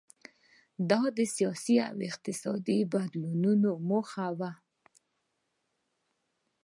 [0.89, 4.41] دا د سیاسي او اقتصادي بدلونونو په موخه و.